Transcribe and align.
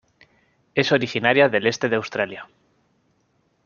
Es 0.73 0.91
originaria 0.91 1.47
del 1.47 1.67
este 1.67 1.87
de 1.87 1.95
Australia. 1.97 2.49